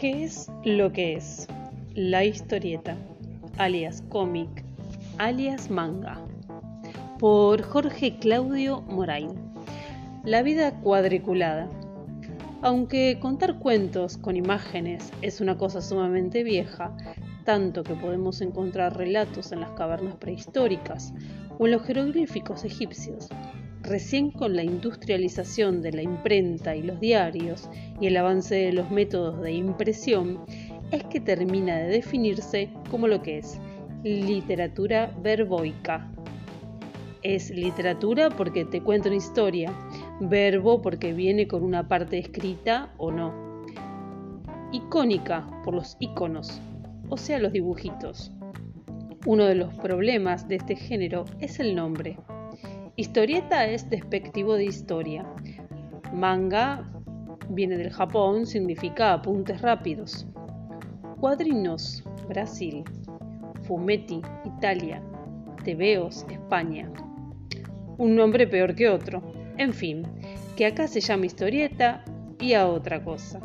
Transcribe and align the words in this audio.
¿Qué 0.00 0.24
es 0.24 0.50
lo 0.64 0.92
que 0.92 1.12
es? 1.12 1.46
La 1.94 2.24
historieta, 2.24 2.96
alias 3.58 4.02
cómic, 4.08 4.64
alias 5.18 5.68
manga. 5.68 6.18
Por 7.18 7.60
Jorge 7.60 8.16
Claudio 8.18 8.80
Morain. 8.80 9.34
La 10.24 10.40
vida 10.40 10.80
cuadriculada. 10.80 11.68
Aunque 12.62 13.18
contar 13.20 13.58
cuentos 13.58 14.16
con 14.16 14.36
imágenes 14.36 15.12
es 15.20 15.42
una 15.42 15.58
cosa 15.58 15.82
sumamente 15.82 16.44
vieja, 16.44 16.96
tanto 17.44 17.82
que 17.82 17.92
podemos 17.92 18.40
encontrar 18.40 18.96
relatos 18.96 19.52
en 19.52 19.60
las 19.60 19.72
cavernas 19.72 20.16
prehistóricas 20.16 21.12
o 21.58 21.66
en 21.66 21.72
los 21.72 21.82
jeroglíficos 21.82 22.64
egipcios, 22.64 23.28
Recién 23.90 24.30
con 24.30 24.54
la 24.54 24.62
industrialización 24.62 25.82
de 25.82 25.90
la 25.90 26.02
imprenta 26.02 26.76
y 26.76 26.82
los 26.84 27.00
diarios 27.00 27.68
y 28.00 28.06
el 28.06 28.16
avance 28.18 28.54
de 28.54 28.72
los 28.72 28.88
métodos 28.92 29.42
de 29.42 29.50
impresión, 29.50 30.38
es 30.92 31.02
que 31.06 31.18
termina 31.18 31.76
de 31.76 31.88
definirse 31.88 32.70
como 32.88 33.08
lo 33.08 33.20
que 33.20 33.38
es 33.38 33.58
literatura 34.04 35.12
verboica. 35.20 36.08
Es 37.24 37.50
literatura 37.50 38.30
porque 38.30 38.64
te 38.64 38.80
cuenta 38.80 39.08
una 39.08 39.16
historia, 39.16 39.76
verbo 40.20 40.80
porque 40.82 41.12
viene 41.12 41.48
con 41.48 41.64
una 41.64 41.88
parte 41.88 42.16
escrita 42.16 42.94
o 42.96 43.10
no. 43.10 43.34
Icónica 44.70 45.50
por 45.64 45.74
los 45.74 45.96
iconos, 45.98 46.60
o 47.08 47.16
sea, 47.16 47.40
los 47.40 47.50
dibujitos. 47.50 48.30
Uno 49.26 49.46
de 49.46 49.56
los 49.56 49.74
problemas 49.74 50.46
de 50.46 50.54
este 50.54 50.76
género 50.76 51.24
es 51.40 51.58
el 51.58 51.74
nombre. 51.74 52.16
Historieta 52.96 53.66
es 53.66 53.88
despectivo 53.88 54.54
de 54.54 54.64
historia. 54.64 55.24
Manga 56.12 56.90
viene 57.48 57.76
del 57.76 57.90
Japón, 57.90 58.46
significa 58.46 59.12
apuntes 59.12 59.60
rápidos. 59.62 60.26
Cuadrinos, 61.18 62.04
Brasil. 62.28 62.84
Fumetti, 63.62 64.20
Italia. 64.44 65.02
Tebeos, 65.64 66.26
España. 66.30 66.90
Un 67.98 68.16
nombre 68.16 68.46
peor 68.46 68.74
que 68.74 68.88
otro. 68.88 69.22
En 69.56 69.72
fin, 69.72 70.02
que 70.56 70.66
acá 70.66 70.88
se 70.88 71.00
llama 71.00 71.26
historieta 71.26 72.04
y 72.38 72.54
a 72.54 72.66
otra 72.66 73.02
cosa. 73.04 73.40